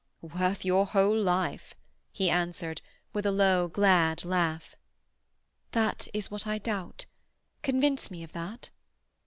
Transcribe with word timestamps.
"Worth 0.23 0.65
your 0.65 0.87
whole 0.87 1.15
life!" 1.15 1.75
he 2.11 2.27
answered, 2.31 2.81
with 3.13 3.23
a 3.23 3.31
low, 3.31 3.67
glad 3.67 4.25
laugh. 4.25 4.75
"That 5.73 6.07
is 6.11 6.31
what 6.31 6.47
I 6.47 6.57
doubt. 6.57 7.05
Convince 7.61 8.09
me 8.09 8.23
of 8.23 8.31
that." 8.31 8.71